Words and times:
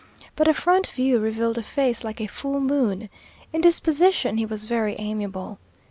But 0.35 0.47
a 0.47 0.53
front 0.55 0.87
view 0.87 1.19
revealed 1.19 1.59
a 1.59 1.61
face 1.61 2.03
like 2.03 2.19
a 2.19 2.25
full 2.25 2.59
moon. 2.59 3.07
In 3.53 3.61
disposition 3.61 4.37
he 4.37 4.47
was 4.47 4.63
very 4.63 4.95
amiable. 4.97 5.59